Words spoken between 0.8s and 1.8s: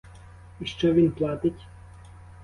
він платить?